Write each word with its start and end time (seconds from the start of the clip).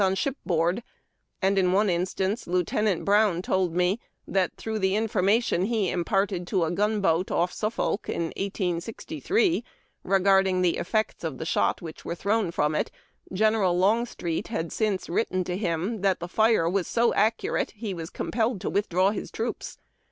403 0.01 0.11
on 0.11 0.15
shipboard, 0.15 0.83
and, 1.43 1.59
in 1.59 1.73
one 1.73 1.87
instance, 1.87 2.47
Lieutenant 2.47 3.05
Brown 3.05 3.43
told 3.43 3.75
me 3.75 3.99
tliat 4.27 4.55
throngh 4.57 4.79
the 4.81 4.95
information 4.95 5.65
he 5.65 5.91
imparted 5.91 6.47
to 6.47 6.63
a 6.63 6.71
gunboat 6.71 7.29
off 7.29 7.53
Suffolk, 7.53 8.09
in 8.09 8.33
1863, 8.35 9.63
regarding 10.03 10.63
the 10.63 10.77
effects 10.77 11.23
of 11.23 11.37
the 11.37 11.45
shot 11.45 11.83
which 11.83 12.03
were 12.03 12.15
thrown 12.15 12.49
from 12.49 12.73
it, 12.73 12.89
General 13.31 13.77
Longstreet 13.77 14.47
had 14.47 14.71
since 14.71 15.07
written 15.07 15.45
him 15.45 16.01
that 16.01 16.19
the 16.19 16.27
fire 16.27 16.67
was 16.67 16.87
so 16.87 17.13
accurate 17.13 17.69
he 17.77 17.93
was 17.93 18.09
compelled 18.09 18.59
to 18.61 18.71
with 18.71 18.89
draw 18.89 19.11
liis 19.11 19.31
troops. 19.31 19.77